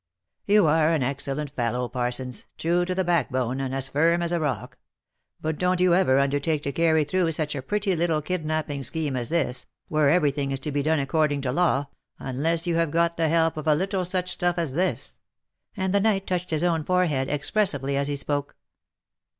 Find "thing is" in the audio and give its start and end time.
10.31-10.59